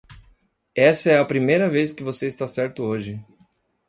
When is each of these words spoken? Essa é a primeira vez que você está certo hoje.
Essa 0.73 1.11
é 1.11 1.19
a 1.19 1.23
primeira 1.25 1.69
vez 1.69 1.91
que 1.91 2.01
você 2.03 2.25
está 2.25 2.47
certo 2.47 2.81
hoje. 2.81 3.23